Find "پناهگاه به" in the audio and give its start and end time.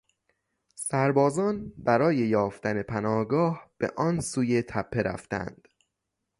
2.83-3.93